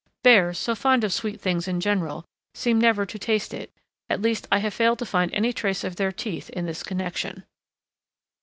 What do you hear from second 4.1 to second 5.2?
least I have failed to